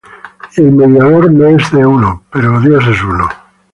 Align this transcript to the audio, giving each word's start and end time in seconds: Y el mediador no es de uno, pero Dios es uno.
Y 0.57 0.61
el 0.61 0.71
mediador 0.71 1.31
no 1.31 1.45
es 1.45 1.71
de 1.71 1.85
uno, 1.85 2.23
pero 2.31 2.59
Dios 2.59 2.83
es 2.87 3.03
uno. 3.03 3.29